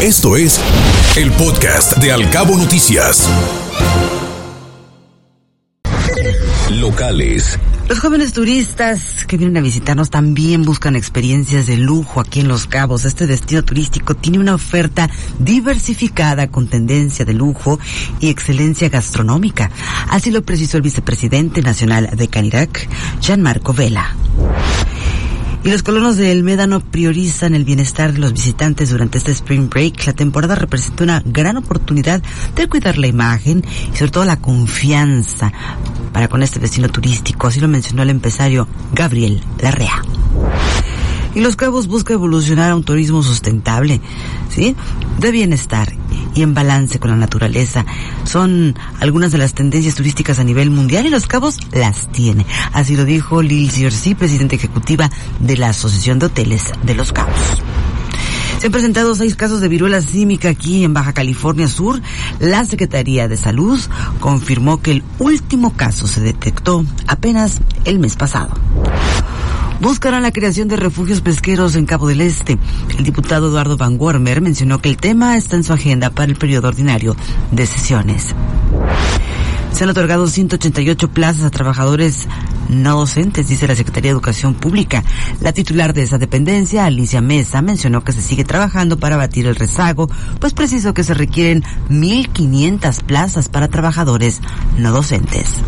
[0.00, 0.60] Esto es
[1.16, 3.28] el podcast de Alcabo Noticias.
[6.70, 7.58] Locales.
[7.88, 12.68] Los jóvenes turistas que vienen a visitarnos también buscan experiencias de lujo aquí en Los
[12.68, 13.06] Cabos.
[13.06, 17.80] Este destino turístico tiene una oferta diversificada con tendencia de lujo
[18.20, 19.72] y excelencia gastronómica.
[20.10, 22.88] Así lo precisó el vicepresidente nacional de Canirac,
[23.20, 24.14] Jean-Marco Vela.
[25.64, 30.06] Y los colonos del Médano priorizan el bienestar de los visitantes durante este Spring Break.
[30.06, 32.22] La temporada representa una gran oportunidad
[32.54, 35.52] de cuidar la imagen y sobre todo la confianza
[36.12, 37.48] para con este destino turístico.
[37.48, 40.02] Así lo mencionó el empresario Gabriel Larrea.
[41.34, 44.00] Y Los Cabos busca evolucionar a un turismo sustentable,
[44.48, 44.74] ¿sí?
[45.18, 45.92] De bienestar
[46.34, 47.84] y en balance con la naturaleza.
[48.24, 52.46] Son algunas de las tendencias turísticas a nivel mundial y Los Cabos las tiene.
[52.72, 55.10] Así lo dijo Lil Jersey, presidenta ejecutiva
[55.40, 57.62] de la Asociación de Hoteles de Los Cabos.
[58.58, 62.00] Se han presentado seis casos de viruela símica aquí en Baja California Sur.
[62.40, 63.78] La Secretaría de Salud
[64.18, 68.50] confirmó que el último caso se detectó apenas el mes pasado
[69.80, 72.58] buscarán la creación de refugios pesqueros en Cabo del Este.
[72.96, 76.38] El diputado Eduardo Van Wormer mencionó que el tema está en su agenda para el
[76.38, 77.16] periodo ordinario
[77.50, 78.34] de sesiones.
[79.72, 82.26] Se han otorgado 188 plazas a trabajadores
[82.68, 85.04] no docentes, dice la Secretaría de Educación Pública.
[85.40, 89.56] La titular de esa dependencia, Alicia Mesa, mencionó que se sigue trabajando para batir el
[89.56, 94.40] rezago, pues preciso que se requieren 1.500 plazas para trabajadores
[94.76, 95.67] no docentes.